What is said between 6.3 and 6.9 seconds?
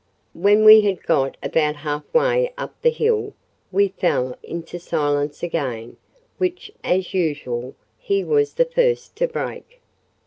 which,